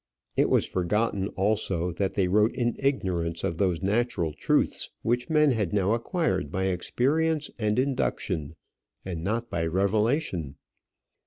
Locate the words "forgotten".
0.65-1.27